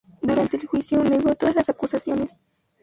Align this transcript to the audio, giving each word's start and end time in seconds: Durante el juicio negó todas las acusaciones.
Durante 0.23 0.57
el 0.57 0.65
juicio 0.65 1.03
negó 1.03 1.35
todas 1.35 1.53
las 1.53 1.69
acusaciones. 1.69 2.35